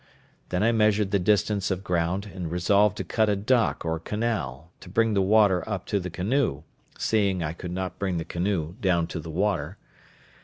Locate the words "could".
7.53-7.69